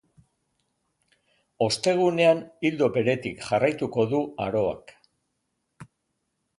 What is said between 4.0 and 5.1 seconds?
du aroak.